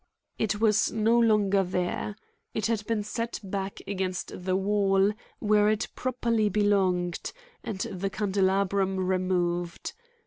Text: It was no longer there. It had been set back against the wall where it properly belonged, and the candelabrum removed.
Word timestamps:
It 0.39 0.59
was 0.59 0.91
no 0.91 1.19
longer 1.19 1.63
there. 1.63 2.15
It 2.55 2.65
had 2.65 2.83
been 2.87 3.03
set 3.03 3.39
back 3.43 3.81
against 3.85 4.31
the 4.45 4.55
wall 4.55 5.13
where 5.37 5.69
it 5.69 5.89
properly 5.95 6.49
belonged, 6.49 7.31
and 7.63 7.81
the 7.81 8.09
candelabrum 8.09 8.97
removed. 8.97 9.93